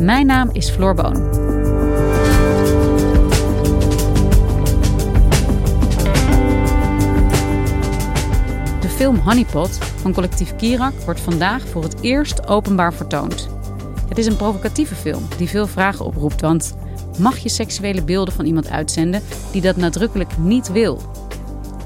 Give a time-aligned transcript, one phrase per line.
[0.00, 1.12] Mijn naam is Floor Boon.
[8.80, 13.48] De film Honeypot van collectief Kirak wordt vandaag voor het eerst openbaar vertoond.
[14.08, 16.76] Het is een provocatieve film die veel vragen oproept, want
[17.18, 21.00] mag je seksuele beelden van iemand uitzenden die dat nadrukkelijk niet wil?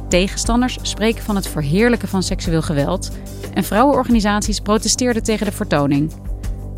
[0.08, 3.10] Tegenstanders spreken van het verheerlijken van seksueel geweld
[3.54, 6.12] en vrouwenorganisaties protesteerden tegen de vertoning.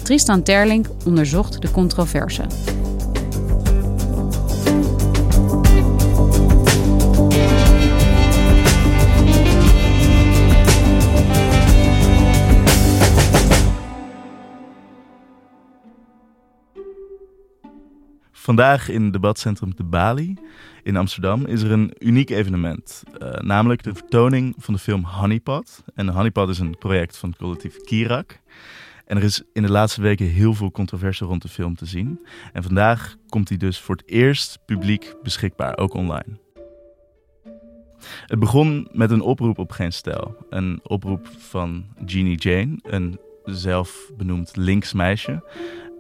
[0.07, 2.43] Tristan Terling onderzocht de controverse.
[18.33, 20.37] Vandaag in het debatcentrum de Bali
[20.83, 23.03] in Amsterdam is er een uniek evenement.
[23.23, 25.83] Uh, namelijk de vertoning van de film Honeypot.
[25.95, 28.41] En Honeypot is een project van het collectief Kirak.
[29.07, 32.27] En er is in de laatste weken heel veel controverse rond de film te zien.
[32.53, 36.39] En vandaag komt hij dus voor het eerst publiek beschikbaar, ook online.
[38.27, 40.37] Het begon met een oproep op Geen Stijl.
[40.51, 45.43] Een oproep van Jeannie Jane, een zelfbenoemd links meisje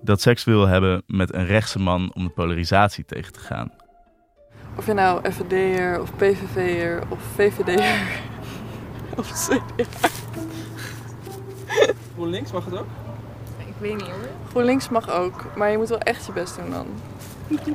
[0.02, 3.72] dat seks wil hebben met een rechtse man om de polarisatie tegen te gaan.
[4.76, 8.20] Of je nou FVD'er of PVV'er of VVD'er
[9.18, 10.24] of CDA.
[12.16, 12.86] GroenLinks mag het ook?
[13.58, 14.28] Ik weet niet hoor.
[14.48, 16.86] GroenLinks mag ook, maar je moet wel echt je best doen dan.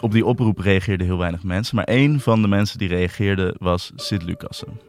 [0.00, 3.92] Op die oproep reageerden heel weinig mensen, maar één van de mensen die reageerde was
[3.96, 4.80] Sid Lucassen.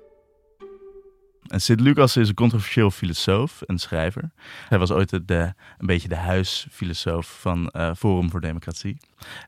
[1.47, 4.31] En Sid Lucas is een controversieel filosoof en schrijver.
[4.69, 8.97] Hij was ooit de, een beetje de huisfilosoof van uh, Forum voor Democratie.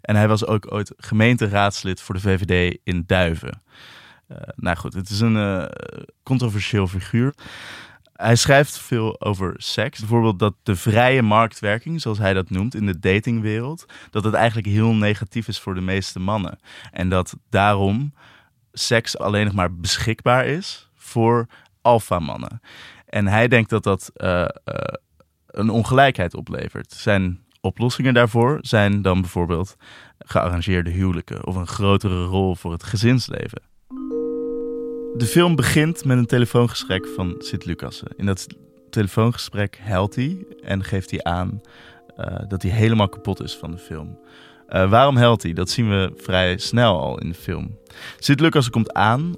[0.02, 3.62] En hij was ook ooit gemeenteraadslid voor de VVD in Duiven.
[4.32, 5.66] Uh, nou goed, het is een uh,
[6.24, 7.34] controversieel figuur.
[8.24, 10.00] Hij schrijft veel over seks.
[10.00, 14.68] Bijvoorbeeld dat de vrije marktwerking, zoals hij dat noemt, in de datingwereld, dat het eigenlijk
[14.68, 16.60] heel negatief is voor de meeste mannen.
[16.92, 18.14] En dat daarom
[18.72, 21.48] seks alleen nog maar beschikbaar is voor
[21.82, 22.62] alfamannen.
[23.06, 24.48] En hij denkt dat dat uh, uh,
[25.48, 26.92] een ongelijkheid oplevert.
[26.92, 29.76] Zijn oplossingen daarvoor zijn dan bijvoorbeeld
[30.20, 33.73] gearrangeerde huwelijken of een grotere rol voor het gezinsleven.
[35.18, 38.08] De film begint met een telefoongesprek van Sint Lucassen.
[38.18, 38.48] In dat
[38.90, 41.62] telefoongesprek huilt hij en geeft hij aan
[42.18, 44.20] uh, dat hij helemaal kapot is van de film.
[44.70, 45.54] Uh, waarom huilt hij?
[45.54, 47.78] Dat zien we vrij snel al in de film.
[48.20, 49.36] Sint Lucassen komt aan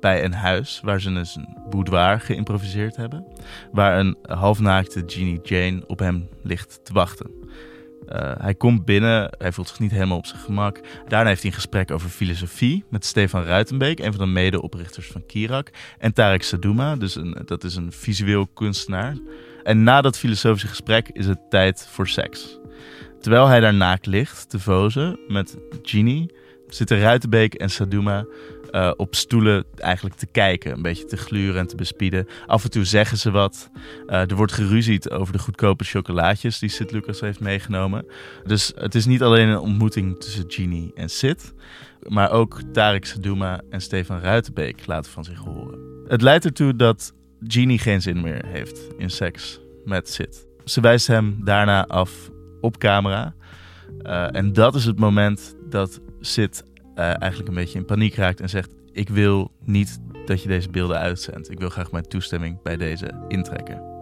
[0.00, 3.26] bij een huis waar ze dus een boudoir geïmproviseerd hebben.
[3.72, 7.30] Waar een halfnaakte Jeannie Jane op hem ligt te wachten.
[8.12, 10.80] Uh, hij komt binnen, hij voelt zich niet helemaal op zijn gemak.
[11.08, 15.26] Daarna heeft hij een gesprek over filosofie met Stefan Ruitenbeek, een van de medeoprichters van
[15.26, 15.70] Kirak.
[15.98, 19.16] En Tarek Sadouma, dus een, dat is een visueel kunstenaar.
[19.62, 22.58] En na dat filosofische gesprek is het tijd voor seks.
[23.20, 26.32] Terwijl hij daar naakt ligt, te vozen met Jeannie,
[26.68, 28.26] zitten Ruitenbeek en Sadouma
[28.72, 30.72] uh, op stoelen eigenlijk te kijken.
[30.72, 32.26] Een beetje te gluren en te bespieden.
[32.46, 33.70] Af en toe zeggen ze wat.
[34.06, 38.06] Uh, er wordt geruzied over de goedkope chocolaatjes die Sid Lucas heeft meegenomen.
[38.44, 41.54] Dus het is niet alleen een ontmoeting tussen Genie en Sid.
[42.08, 45.78] Maar ook Tarek Sadouma en Stefan Ruitenbeek laten van zich horen.
[46.08, 47.12] Het leidt ertoe dat
[47.46, 50.46] Genie geen zin meer heeft in seks met Sid.
[50.64, 52.30] Ze wijst hem daarna af
[52.60, 53.34] op camera.
[54.02, 56.62] Uh, en dat is het moment dat Sid
[56.96, 60.70] uh, eigenlijk een beetje in paniek raakt en zegt: Ik wil niet dat je deze
[60.70, 61.50] beelden uitzendt.
[61.50, 63.94] Ik wil graag mijn toestemming bij deze intrekken.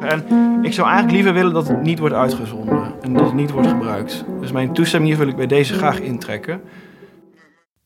[0.00, 0.24] En
[0.62, 3.68] ik zou eigenlijk liever willen dat het niet wordt uitgezonden en dat het niet wordt
[3.68, 4.24] gebruikt.
[4.40, 6.60] Dus mijn toestemming wil ik bij deze graag intrekken.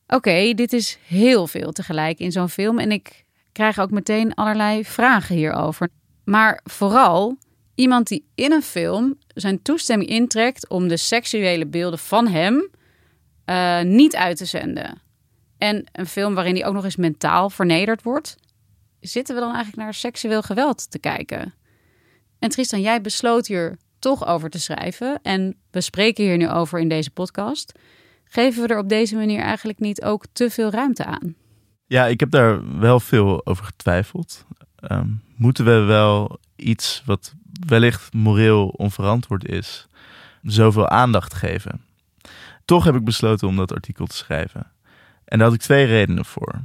[0.07, 4.85] Oké, dit is heel veel tegelijk in zo'n film en ik krijg ook meteen allerlei
[4.85, 5.89] vragen hierover.
[6.23, 7.37] Maar vooral
[7.75, 12.69] iemand die in een film zijn toestemming intrekt om de seksuele beelden van hem
[13.45, 15.01] uh, niet uit te zenden.
[15.57, 18.37] En een film waarin hij ook nog eens mentaal vernederd wordt.
[18.99, 21.53] Zitten we dan eigenlijk naar seksueel geweld te kijken?
[22.39, 25.19] En Tristan, jij besloot hier toch over te schrijven.
[25.21, 27.79] En we spreken hier nu over in deze podcast.
[28.23, 31.35] Geven we er op deze manier eigenlijk niet ook te veel ruimte aan?
[31.85, 34.45] Ja, ik heb daar wel veel over getwijfeld.
[34.75, 37.33] Ehm, moeten we wel iets wat
[37.67, 39.87] wellicht moreel onverantwoord is,
[40.41, 41.81] zoveel aandacht geven?
[42.65, 44.71] Toch heb ik besloten om dat artikel te schrijven.
[45.25, 46.61] En daar had ik twee redenen voor.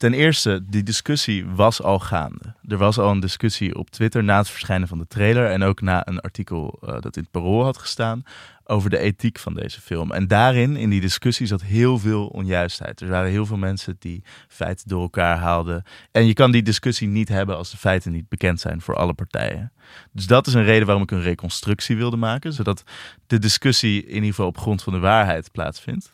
[0.00, 2.54] Ten eerste, die discussie was al gaande.
[2.68, 5.80] Er was al een discussie op Twitter na het verschijnen van de trailer en ook
[5.80, 8.22] na een artikel uh, dat in het Parool had gestaan
[8.64, 10.12] over de ethiek van deze film.
[10.12, 13.00] En daarin, in die discussie, zat heel veel onjuistheid.
[13.00, 15.82] Er waren heel veel mensen die feiten door elkaar haalden.
[16.10, 19.14] En je kan die discussie niet hebben als de feiten niet bekend zijn voor alle
[19.14, 19.72] partijen.
[20.12, 22.84] Dus dat is een reden waarom ik een reconstructie wilde maken, zodat
[23.26, 26.10] de discussie in ieder geval op grond van de waarheid plaatsvindt.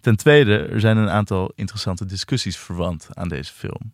[0.00, 3.92] Ten tweede, er zijn een aantal interessante discussies verwant aan deze film.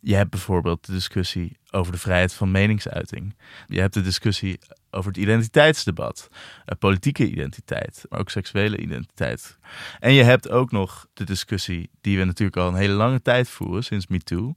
[0.00, 3.34] Je hebt bijvoorbeeld de discussie over de vrijheid van meningsuiting.
[3.66, 4.58] Je hebt de discussie
[4.90, 9.58] over het identiteitsdebat, uh, politieke identiteit, maar ook seksuele identiteit.
[10.00, 13.48] En je hebt ook nog de discussie die we natuurlijk al een hele lange tijd
[13.48, 14.54] voeren, sinds MeToo.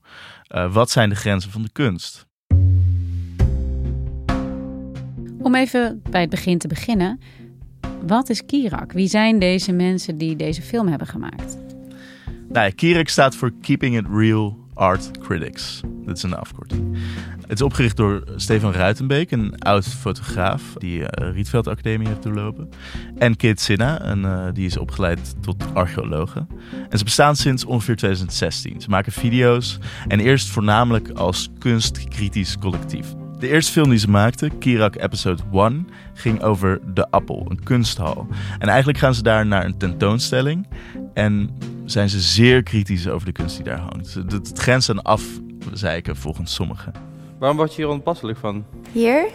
[0.48, 2.26] Uh, wat zijn de grenzen van de kunst?
[5.38, 7.20] Om even bij het begin te beginnen.
[8.06, 8.92] Wat is Kirak?
[8.92, 11.58] Wie zijn deze mensen die deze film hebben gemaakt?
[12.48, 15.80] Nou, Kirak staat voor Keeping It Real Art Critics.
[16.04, 16.96] Dat is een afkorting.
[17.40, 22.68] Het is opgericht door Stefan Ruitenbeek, een oud fotograaf die uh, Rietveld Academie heeft doorlopen.
[23.18, 26.46] En Kate Sinna, een, uh, die is opgeleid tot archeologe.
[26.88, 28.80] En ze bestaan sinds ongeveer 2016.
[28.80, 33.14] Ze maken video's en eerst voornamelijk als kunstkritisch collectief.
[33.38, 38.26] De eerste film die ze maakten, Kirak Episode 1, ging over De Appel, een kunsthal.
[38.58, 40.66] En eigenlijk gaan ze daar naar een tentoonstelling
[41.14, 41.50] en
[41.84, 44.14] zijn ze zeer kritisch over de kunst die daar hangt.
[44.14, 46.92] Het, het grenst aan afzeiken volgens sommigen.
[47.38, 48.64] Waarom word je hier onpasselijk van?
[48.92, 49.28] Hier,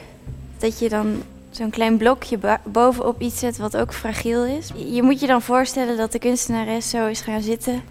[0.57, 2.39] dat je dan zo'n klein blokje
[2.71, 4.71] bovenop iets zet wat ook fragiel is.
[4.91, 7.81] Je moet je dan voorstellen dat de kunstenares zo is gaan zitten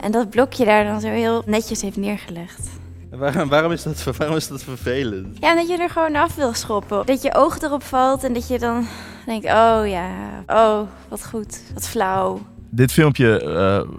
[0.00, 2.68] en dat blokje daar dan zo heel netjes heeft neergelegd.
[3.10, 5.36] Waarom, waarom, is dat, waarom is dat vervelend?
[5.40, 7.06] Ja, dat je er gewoon af wil schoppen.
[7.06, 8.86] Dat je oog erop valt en dat je dan
[9.26, 10.10] denkt, oh ja,
[10.46, 12.40] oh, wat goed, wat flauw.
[12.70, 13.94] Dit filmpje uh,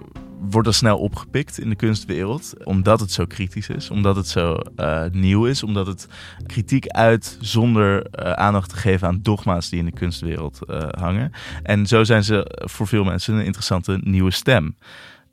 [0.50, 4.56] wordt al snel opgepikt in de kunstwereld, omdat het zo kritisch is, omdat het zo
[4.76, 6.06] uh, nieuw is, omdat het
[6.46, 10.58] kritiek uit zonder uh, aandacht te geven aan dogma's die in de kunstwereld
[10.90, 11.32] hangen.
[11.62, 14.74] En zo zijn ze voor veel mensen een interessante nieuwe stem.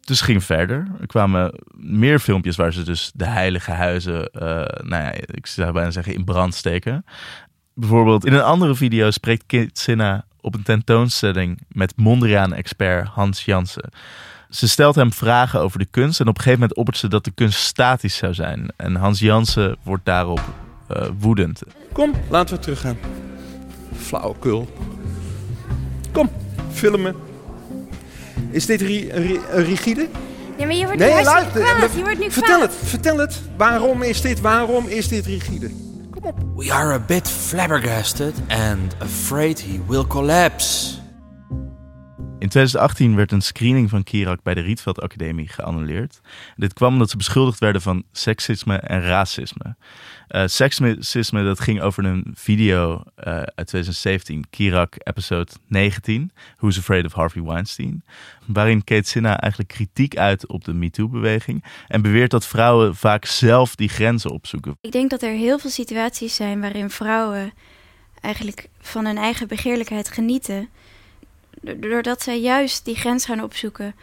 [0.08, 0.88] Dus ging verder.
[1.00, 4.42] Er kwamen meer filmpjes waar ze dus de heilige huizen, uh,
[4.84, 7.06] nou ja, ik zou bijna zeggen, in brand steken.
[7.74, 13.90] Bijvoorbeeld in een andere video spreekt Kit Sinna op een tentoonstelling met Mondriaan-expert Hans Jansen.
[14.50, 17.24] Ze stelt hem vragen over de kunst en op een gegeven moment oppert ze dat
[17.24, 18.68] de kunst statisch zou zijn.
[18.76, 20.42] En Hans Jansen wordt daarop
[20.92, 21.62] uh, woedend.
[21.92, 22.98] Kom, laten we teruggaan.
[23.96, 24.70] Flauwekul.
[26.12, 26.30] Kom,
[26.72, 27.27] filmen.
[28.52, 30.08] Is dit ri ri rigide?
[30.58, 31.94] Ja, maar je wordt nee, luister, kwaad.
[31.96, 33.42] Je wordt nu vertel het, vertel het.
[33.58, 35.70] Waarom is dit, waarom is dit rigide?
[36.12, 36.36] Kom op.
[36.56, 40.98] We are a bit flabbergasted and afraid he will collapse.
[42.40, 46.20] In 2018 werd een screening van Kirak bij de Rietveld Academie geannuleerd.
[46.56, 49.76] Dit kwam omdat ze beschuldigd werden van seksisme en racisme.
[50.30, 57.06] Uh, seksisme, dat ging over een video uh, uit 2017, Kirak episode 19, Who's Afraid
[57.06, 58.04] of Harvey Weinstein,
[58.46, 63.76] waarin Kate Sinna eigenlijk kritiek uit op de MeToo-beweging en beweert dat vrouwen vaak zelf
[63.76, 64.78] die grenzen opzoeken.
[64.82, 67.54] Ik denk dat er heel veel situaties zijn waarin vrouwen
[68.22, 70.70] eigenlijk van hun eigen begeerlijkheid genieten
[71.62, 73.96] doordat zij juist die grens gaan opzoeken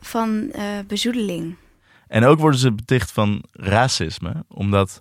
[0.00, 1.56] van uh, bezoedeling.
[2.08, 4.98] En ook worden ze beticht van racisme, omdat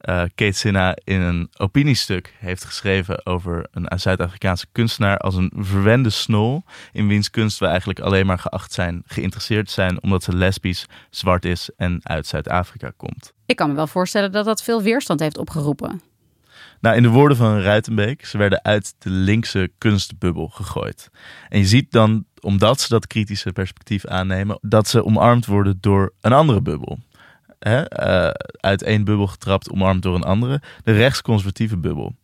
[0.00, 6.10] uh, Kate Sinna in een opiniestuk heeft geschreven over een Zuid-Afrikaanse kunstenaar als een verwende
[6.10, 6.62] snol,
[6.92, 11.44] in wiens kunst we eigenlijk alleen maar geacht zijn, geïnteresseerd zijn, omdat ze lesbisch, zwart
[11.44, 13.32] is en uit Zuid-Afrika komt.
[13.46, 16.00] Ik kan me wel voorstellen dat dat veel weerstand heeft opgeroepen.
[16.80, 21.10] Nou, in de woorden van Ruitenbeek, ze werden uit de linkse kunstbubbel gegooid.
[21.48, 26.12] En je ziet dan, omdat ze dat kritische perspectief aannemen, dat ze omarmd worden door
[26.20, 26.98] een andere bubbel.
[27.58, 27.78] Hè?
[27.80, 28.30] Uh,
[28.60, 30.62] uit één bubbel getrapt, omarmd door een andere.
[30.82, 32.14] De rechtsconservatieve bubbel.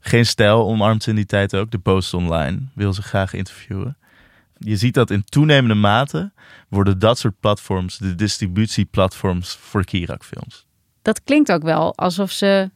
[0.00, 1.70] Geen stijl omarmt ze in die tijd ook.
[1.70, 3.96] De Post Online wil ze graag interviewen.
[4.58, 6.32] Je ziet dat in toenemende mate
[6.68, 10.66] worden dat soort platforms de distributieplatforms voor Kirak-films.
[11.02, 12.70] Dat klinkt ook wel alsof ze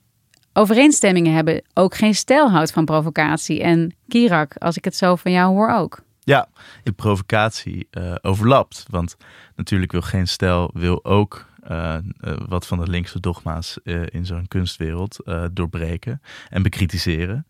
[0.57, 1.63] overeenstemmingen hebben.
[1.75, 3.63] Ook geen stijl van provocatie.
[3.63, 6.05] En Kirak, als ik het zo van jou hoor ook.
[6.21, 6.49] Ja,
[6.83, 8.85] de provocatie uh, overlapt.
[8.91, 9.17] Want
[9.57, 14.49] natuurlijk wil geen stijl wil ook uh, uh, wat van de linkse dogma's in zo'n
[14.49, 15.19] kunstwereld
[15.53, 17.47] doorbreken en bekritiseren.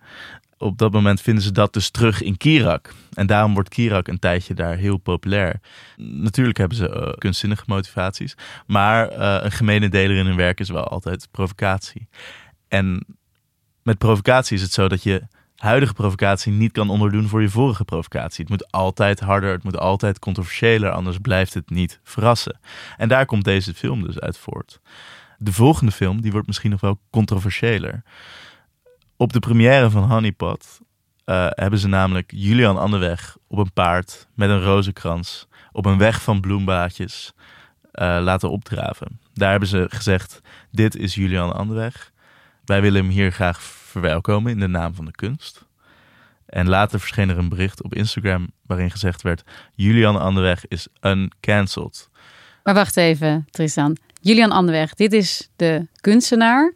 [0.59, 2.93] Op dat moment vinden ze dat dus terug in Kirak.
[3.15, 5.61] En daarom wordt Kirak een tijdje daar heel populair.
[5.97, 8.37] Natuurlijk hebben ze kunstzinnige motivaties.
[8.67, 12.09] Maar een gemene deler in hun werk is wel altijd provocatie.
[12.69, 13.07] En
[13.83, 15.23] met provocatie is het zo dat je
[15.57, 18.41] huidige provocatie niet kan onderdoen voor je vorige provocatie.
[18.41, 22.59] Het moet altijd harder, het moet altijd controversiëler, anders blijft het niet verrassen.
[22.97, 24.81] En daar komt deze film dus uit voort.
[25.39, 28.03] De volgende film, die wordt misschien nog wel controversiëler.
[29.17, 30.81] Op de première van Honeypot
[31.27, 36.23] uh, hebben ze namelijk Julian Anderweg op een paard met een rozenkrans op een weg
[36.23, 37.33] van bloemblaadjes
[37.93, 39.21] uh, laten opdraven.
[39.35, 42.13] Daar hebben ze gezegd: dit is Julian Anderweg.
[42.67, 45.65] Wij willen hem hier graag verwelkomen in de naam van de kunst.
[46.47, 49.43] En later verscheen er een bericht op Instagram waarin gezegd werd:
[49.75, 52.09] Julian Anderweg is uncancelled.
[52.63, 53.97] Maar wacht even, Tristan.
[54.21, 56.75] Julian Anderweg, dit is de kunstenaar.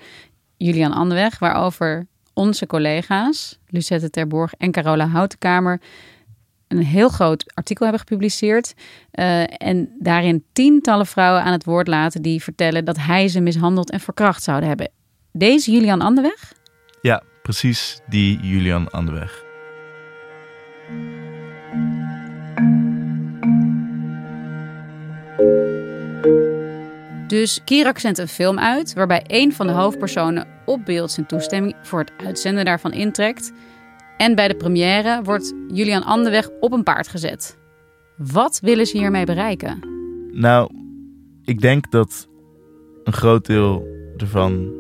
[0.57, 5.81] Julian Anderweg, waarover onze collega's, Lucette Terborg en Carola Houtenkamer,
[6.69, 8.75] een heel groot artikel hebben gepubliceerd.
[9.13, 13.91] Uh, en daarin tientallen vrouwen aan het woord laten die vertellen dat hij ze mishandeld
[13.91, 14.91] en verkracht zouden hebben.
[15.33, 16.53] Deze Julian Anderweg?
[17.01, 19.45] Ja, precies die Julian Anderweg.
[27.27, 31.77] Dus Kirak zendt een film uit waarbij een van de hoofdpersonen op beeld zijn toestemming
[31.83, 33.53] voor het uitzenden daarvan intrekt.
[34.17, 37.59] En bij de première wordt Julian Anderweg op een paard gezet.
[38.17, 39.81] Wat willen ze hiermee bereiken?
[40.33, 40.71] Nou,
[41.45, 42.29] ik denk dat
[43.05, 44.73] een groot deel ervan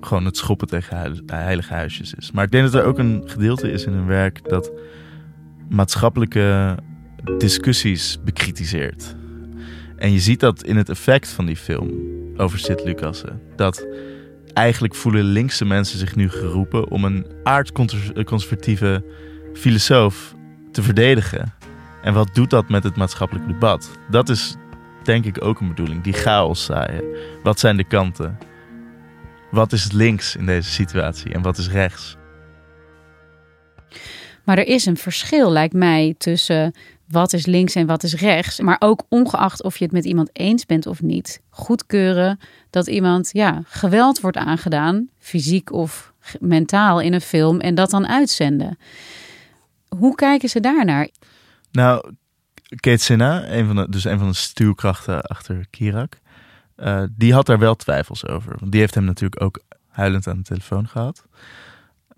[0.00, 2.30] gewoon het schoppen tegen heilige huisjes is.
[2.30, 4.72] Maar ik denk dat er ook een gedeelte is in hun werk dat
[5.68, 6.76] maatschappelijke
[7.38, 9.14] discussies bekritiseert.
[9.96, 11.90] En je ziet dat in het effect van die film
[12.36, 13.40] over Sint-Lucassen.
[13.56, 13.86] Dat
[14.52, 19.04] eigenlijk voelen linkse mensen zich nu geroepen om een aardconservatieve
[19.54, 20.34] filosoof
[20.72, 21.52] te verdedigen.
[22.02, 23.90] En wat doet dat met het maatschappelijk debat?
[24.10, 24.56] Dat is
[25.02, 26.02] denk ik ook een bedoeling.
[26.02, 27.04] Die chaos zaaien.
[27.42, 28.38] Wat zijn de kanten?
[29.50, 32.16] Wat is links in deze situatie en wat is rechts?
[34.44, 36.74] Maar er is een verschil, lijkt mij, tussen
[37.08, 38.60] wat is links en wat is rechts.
[38.60, 42.38] Maar ook ongeacht of je het met iemand eens bent of niet, goedkeuren
[42.70, 48.08] dat iemand ja, geweld wordt aangedaan, fysiek of mentaal in een film, en dat dan
[48.08, 48.78] uitzenden.
[49.88, 51.08] Hoe kijken ze daarnaar?
[51.72, 52.12] Nou,
[52.76, 56.18] Kate Sinna, een van de, dus een van de stuurkrachten achter Kirak,
[56.80, 58.56] uh, die had daar wel twijfels over.
[58.58, 61.24] Want die heeft hem natuurlijk ook huilend aan de telefoon gehad.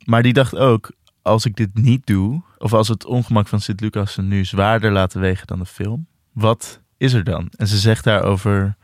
[0.05, 0.93] Maar die dacht ook,
[1.23, 5.47] als ik dit niet doe, of als het ongemak van Sint-Lucas nu zwaarder laten wegen
[5.47, 7.51] dan de film, wat is er dan?
[7.57, 8.77] En ze zegt daarover,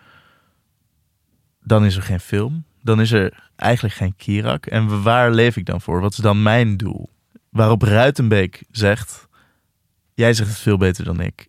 [1.62, 4.66] dan is er geen film, dan is er eigenlijk geen Kirak.
[4.66, 6.00] En waar leef ik dan voor?
[6.00, 7.08] Wat is dan mijn doel?
[7.48, 9.28] Waarop Ruitenbeek zegt,
[10.14, 11.48] jij zegt het veel beter dan ik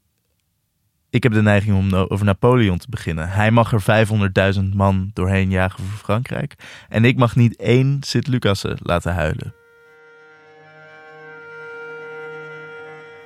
[1.09, 3.29] ik heb de neiging om over Napoleon te beginnen.
[3.29, 4.07] Hij mag er
[4.55, 6.55] 500.000 man doorheen jagen voor Frankrijk.
[6.89, 9.53] En ik mag niet één Sint-Lucassen laten huilen.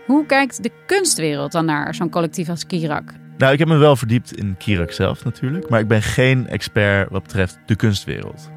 [0.05, 3.13] Hoe kijkt de kunstwereld dan naar zo'n collectief als Kirak?
[3.37, 5.69] Nou, ik heb me wel verdiept in Kirak zelf natuurlijk.
[5.69, 8.49] Maar ik ben geen expert wat betreft de kunstwereld.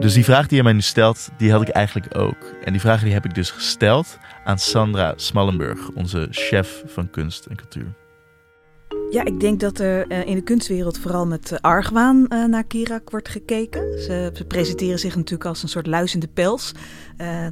[0.00, 2.54] Dus die vraag die je mij nu stelt, die had ik eigenlijk ook.
[2.64, 7.46] En die vraag die heb ik dus gesteld aan Sandra Smallenburg, onze chef van kunst
[7.46, 7.94] en cultuur.
[9.14, 12.64] Ja, ik denk dat er uh, in de kunstwereld vooral met uh, argwaan uh, naar
[12.64, 14.02] Kirak wordt gekeken.
[14.02, 16.72] Ze, ze, presenteren zich natuurlijk als een soort luizende pels.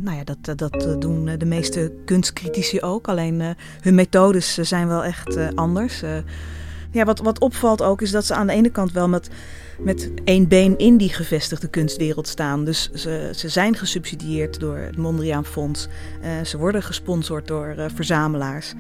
[0.01, 3.09] nou ja, dat, dat doen de meeste kunstcritici ook.
[3.09, 3.43] Alleen
[3.81, 6.03] hun methodes zijn wel echt anders.
[6.91, 9.31] ja, wat, wat opvalt ook is dat ze aan de ene kant wel met,
[9.79, 12.65] met één been in die gevestigde kunstwereld staan.
[12.65, 15.89] Dus ze, ze zijn gesubsidieerd door het Mondriaan Fonds.
[16.45, 18.75] ze worden gesponsord door verzamelaars.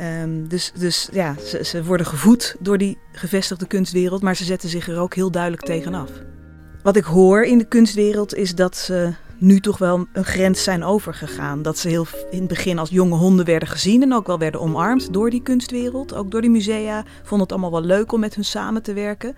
[0.00, 4.68] Um, dus, dus ja, ze, ze, worden gevoed door die gevestigde kunstwereld, maar ze zetten
[4.68, 6.10] zich er ook heel duidelijk tegenaf.
[6.82, 10.84] Wat ik hoor in de kunstwereld is dat ze nu toch wel een grens zijn
[10.84, 11.62] overgegaan.
[11.62, 14.60] Dat ze heel in het begin als jonge honden werden gezien en ook wel werden
[14.60, 16.14] omarmd door die kunstwereld.
[16.14, 17.04] Ook door die musea.
[17.22, 19.36] Vonden het allemaal wel leuk om met hun samen te werken.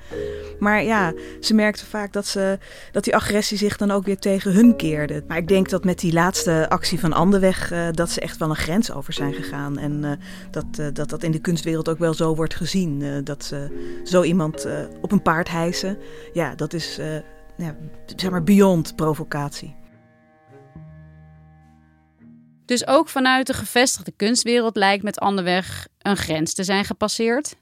[0.58, 2.58] Maar ja, ze merkten vaak dat, ze,
[2.92, 5.24] dat die agressie zich dan ook weer tegen hun keerde.
[5.28, 8.50] Maar ik denk dat met die laatste actie van Anderweg uh, dat ze echt wel
[8.50, 9.78] een grens over zijn gegaan.
[9.78, 10.10] En uh,
[10.50, 13.22] dat, uh, dat dat in de kunstwereld ook wel zo wordt gezien.
[13.24, 13.68] dat ze
[14.04, 14.66] zo iemand
[15.00, 15.98] op een paard hijsen.
[16.32, 17.00] Ja, dat is
[17.56, 17.76] ja,
[18.16, 19.82] zeg maar beyond provocatie.
[22.74, 27.56] Dus ook vanuit de gevestigde kunstwereld lijkt met Anderweg een grens te zijn gepasseerd.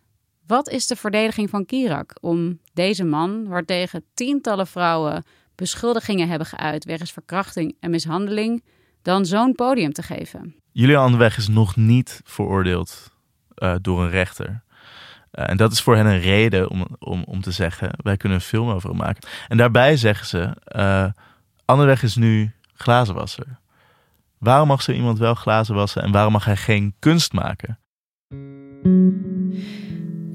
[0.47, 6.85] Wat is de verdediging van Kirak om deze man, waartegen tientallen vrouwen beschuldigingen hebben geuit
[6.85, 8.65] wegens verkrachting en mishandeling,
[9.03, 10.55] dan zo'n podium te geven?
[10.71, 13.11] Julian Anderweg is nog niet veroordeeld
[13.57, 14.63] uh, door een rechter.
[15.33, 18.39] Uh, en dat is voor hen een reden om, om, om te zeggen: wij kunnen
[18.39, 19.29] een film over hem maken.
[19.49, 21.07] En daarbij zeggen ze: uh,
[21.65, 23.61] Anderweg is nu glazenwasser.
[24.43, 27.79] Waarom mag zo iemand wel glazen wassen en waarom mag hij geen kunst maken?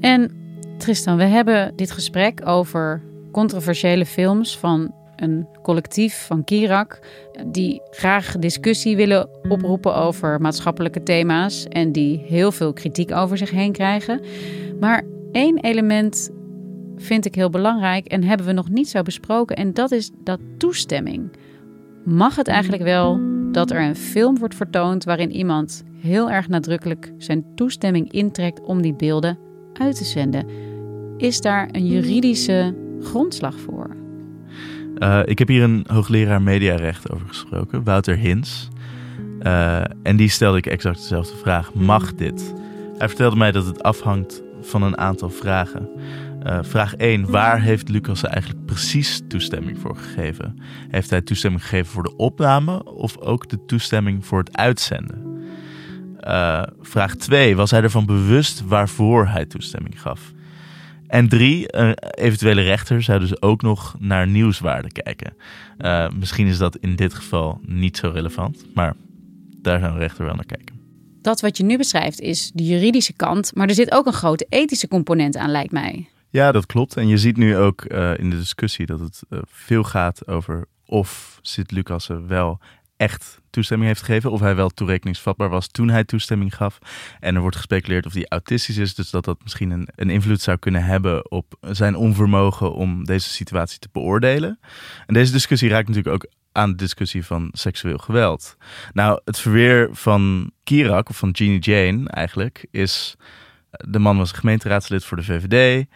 [0.00, 0.30] En
[0.78, 7.00] Tristan, we hebben dit gesprek over controversiële films van een collectief van Kirak,
[7.46, 13.50] die graag discussie willen oproepen over maatschappelijke thema's en die heel veel kritiek over zich
[13.50, 14.20] heen krijgen.
[14.80, 16.30] Maar één element
[16.96, 20.40] vind ik heel belangrijk en hebben we nog niet zo besproken, en dat is dat
[20.58, 21.30] toestemming.
[22.04, 27.12] Mag het eigenlijk wel dat er een film wordt vertoond waarin iemand heel erg nadrukkelijk
[27.18, 29.38] zijn toestemming intrekt om die beelden
[29.72, 30.46] uit te zenden?
[31.16, 33.96] Is daar een juridische grondslag voor?
[34.98, 38.68] Uh, ik heb hier een hoogleraar mediarecht over gesproken, Wouter Hins.
[39.42, 42.54] Uh, en die stelde ik exact dezelfde vraag: mag dit?
[42.98, 45.88] Hij vertelde mij dat het afhangt van een aantal vragen.
[46.46, 47.30] Uh, vraag 1.
[47.30, 50.58] Waar heeft Lucas eigenlijk precies toestemming voor gegeven?
[50.88, 55.26] Heeft hij toestemming gegeven voor de opname of ook de toestemming voor het uitzenden?
[56.20, 57.56] Uh, vraag 2.
[57.56, 60.32] Was hij ervan bewust waarvoor hij toestemming gaf?
[61.06, 61.66] En drie,
[62.14, 65.34] eventuele rechter zou dus ook nog naar nieuwswaarde kijken.
[65.78, 68.94] Uh, misschien is dat in dit geval niet zo relevant, maar
[69.62, 70.76] daar zou een rechter wel naar kijken.
[71.22, 74.46] Dat wat je nu beschrijft is de juridische kant, maar er zit ook een grote
[74.48, 76.08] ethische component aan, lijkt mij.
[76.30, 76.96] Ja, dat klopt.
[76.96, 80.66] En je ziet nu ook uh, in de discussie dat het uh, veel gaat over
[80.86, 82.60] of Sint Lucassen wel
[82.96, 84.30] echt toestemming heeft gegeven.
[84.30, 86.78] Of hij wel toerekeningsvatbaar was toen hij toestemming gaf.
[87.20, 88.94] En er wordt gespeculeerd of hij autistisch is.
[88.94, 93.28] Dus dat dat misschien een, een invloed zou kunnen hebben op zijn onvermogen om deze
[93.28, 94.58] situatie te beoordelen.
[95.06, 98.56] En deze discussie raakt natuurlijk ook aan de discussie van seksueel geweld.
[98.92, 103.16] Nou, het verweer van Kirak, of van Jeannie Jane eigenlijk, is...
[103.88, 105.86] De man was gemeenteraadslid voor de VVD.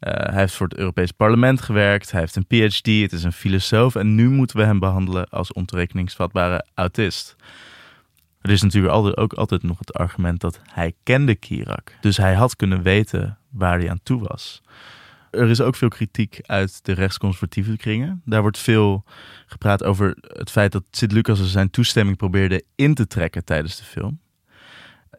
[0.00, 2.10] Uh, hij heeft voor het Europees Parlement gewerkt.
[2.10, 2.86] Hij heeft een PhD.
[2.86, 3.94] Het is een filosoof.
[3.94, 7.36] En nu moeten we hem behandelen als ontoerekeningsvatbare autist.
[8.40, 11.92] Er is natuurlijk altijd, ook altijd nog het argument dat hij kende Kirak.
[12.00, 14.62] Dus hij had kunnen weten waar hij aan toe was.
[15.30, 18.22] Er is ook veel kritiek uit de rechtsconservatieve kringen.
[18.24, 19.04] Daar wordt veel
[19.46, 23.84] gepraat over het feit dat Sid Lucas zijn toestemming probeerde in te trekken tijdens de
[23.84, 24.20] film.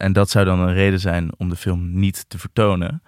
[0.01, 3.03] En dat zou dan een reden zijn om de film niet te vertonen.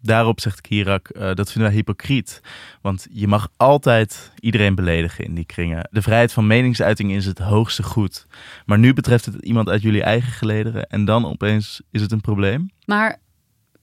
[0.00, 2.40] Daarop zegt Kirak, uh, dat vinden wij hypocriet.
[2.80, 5.88] Want je mag altijd iedereen beledigen in die kringen.
[5.90, 8.26] De vrijheid van meningsuiting is het hoogste goed.
[8.66, 12.20] Maar nu betreft het iemand uit jullie eigen gelederen en dan opeens is het een
[12.20, 12.70] probleem.
[12.84, 13.20] Maar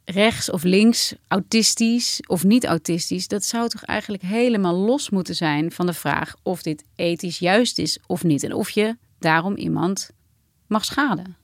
[0.05, 5.71] rechts of links, autistisch of niet autistisch, dat zou toch eigenlijk helemaal los moeten zijn
[5.71, 8.43] van de vraag of dit ethisch juist is of niet.
[8.43, 10.09] En of je daarom iemand
[10.67, 11.38] mag schaden.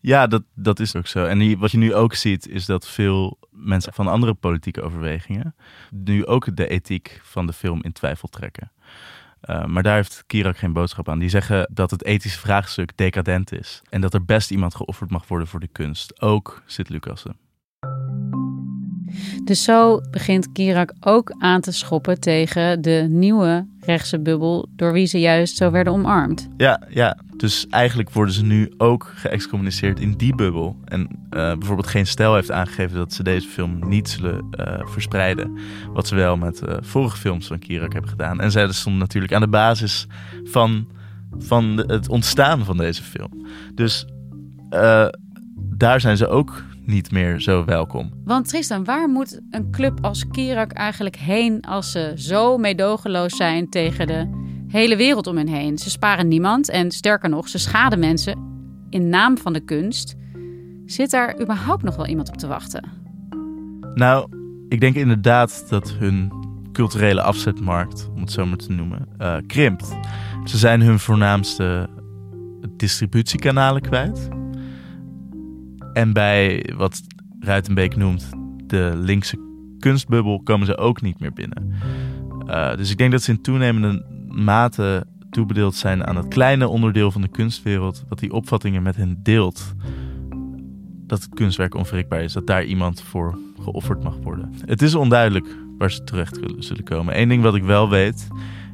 [0.00, 1.24] Ja, dat, dat is ook zo.
[1.24, 5.54] En wat je nu ook ziet, is dat veel mensen van andere politieke overwegingen
[5.90, 8.72] nu ook de ethiek van de film in twijfel trekken.
[9.44, 11.18] Uh, maar daar heeft Kirak geen boodschap aan.
[11.18, 13.82] Die zeggen dat het ethische vraagstuk decadent is.
[13.90, 16.20] En dat er best iemand geofferd mag worden voor de kunst.
[16.20, 17.36] Ook Sint Lucassen.
[19.44, 25.06] Dus zo begint Kirak ook aan te schoppen tegen de nieuwe rechtse bubbel door wie
[25.06, 26.48] ze juist zo werden omarmd.
[26.56, 27.18] Ja, ja.
[27.36, 30.76] Dus eigenlijk worden ze nu ook geëxcommuniceerd in die bubbel.
[30.84, 35.58] En uh, bijvoorbeeld geen stijl heeft aangegeven dat ze deze film niet zullen uh, verspreiden.
[35.92, 38.40] Wat ze wel met uh, vorige films van Kirak hebben gedaan.
[38.40, 40.06] En zij stonden natuurlijk aan de basis
[40.44, 40.88] van,
[41.38, 43.46] van het ontstaan van deze film.
[43.74, 44.06] Dus
[45.54, 48.10] daar zijn ze ook niet meer zo welkom.
[48.24, 53.68] Want Tristan, waar moet een club als Kirak eigenlijk heen als ze zo meedogenloos zijn
[53.68, 54.30] tegen de
[54.68, 55.78] hele wereld om hen heen?
[55.78, 58.38] Ze sparen niemand en sterker nog, ze schaden mensen
[58.90, 60.16] in naam van de kunst.
[60.86, 62.84] Zit daar überhaupt nog wel iemand op te wachten?
[63.94, 64.28] Nou,
[64.68, 66.32] ik denk inderdaad dat hun
[66.72, 69.96] culturele afzetmarkt, om het zo maar te noemen, uh, krimpt.
[70.44, 71.88] Ze zijn hun voornaamste
[72.76, 74.28] distributiekanalen kwijt.
[75.98, 77.02] En bij wat
[77.40, 78.30] Ruitenbeek noemt
[78.66, 79.38] de linkse
[79.78, 81.72] kunstbubbel komen ze ook niet meer binnen.
[82.46, 87.10] Uh, dus ik denk dat ze in toenemende mate toebedeeld zijn aan het kleine onderdeel
[87.10, 89.74] van de kunstwereld, wat die opvattingen met hen deelt.
[91.06, 94.52] Dat kunstwerk onwrikbaar is, dat daar iemand voor geofferd mag worden.
[94.66, 97.20] Het is onduidelijk waar ze terecht zullen komen.
[97.20, 98.28] Eén ding wat ik wel weet,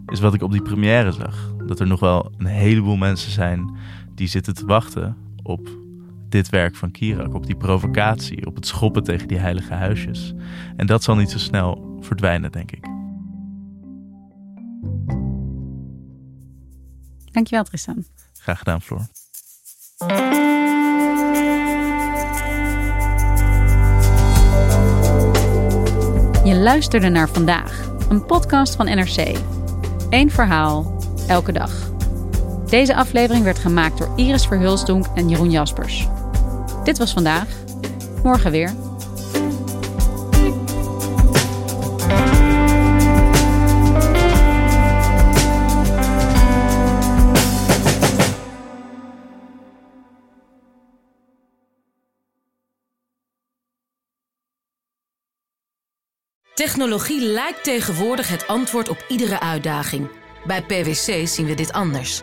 [0.07, 1.55] is wat ik op die première zag.
[1.67, 3.77] Dat er nog wel een heleboel mensen zijn
[4.15, 5.83] die zitten te wachten op
[6.29, 10.35] dit werk van Kirak, op die provocatie, op het schoppen tegen die heilige huisjes.
[10.77, 12.87] En dat zal niet zo snel verdwijnen, denk ik.
[17.33, 18.05] Dankjewel, Tristan.
[18.39, 19.07] Graag gedaan, Floor.
[26.45, 29.39] Je luisterde naar vandaag, een podcast van NRC.
[30.11, 31.94] Eén verhaal, elke dag.
[32.75, 36.09] Deze aflevering werd gemaakt door Iris Verhulsdonk en Jeroen Jaspers.
[36.85, 37.49] Dit was vandaag.
[38.23, 38.75] Morgen weer.
[56.55, 60.09] Technologie lijkt tegenwoordig het antwoord op iedere uitdaging.
[60.47, 62.23] Bij PwC zien we dit anders.